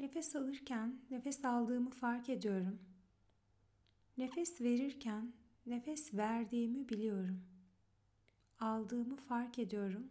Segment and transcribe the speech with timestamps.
[0.00, 2.78] Nefes alırken nefes aldığımı fark ediyorum.
[4.18, 5.32] Nefes verirken
[5.66, 7.42] nefes verdiğimi biliyorum.
[8.60, 10.08] Aldığımı fark ediyorum.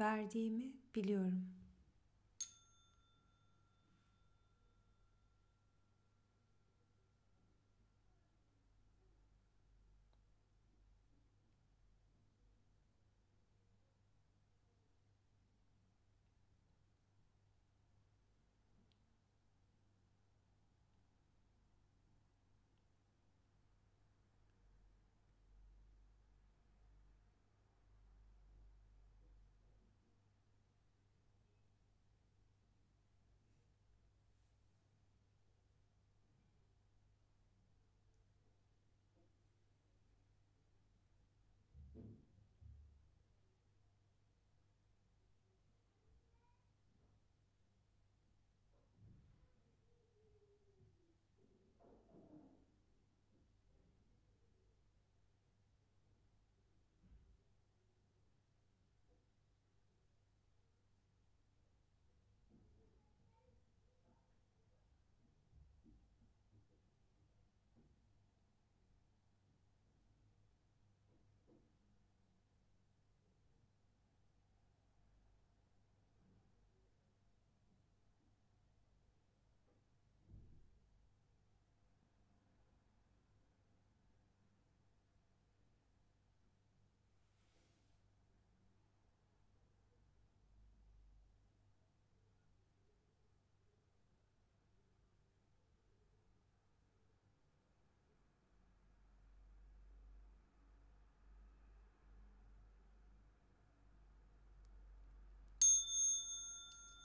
[0.00, 1.61] Verdiğimi biliyorum.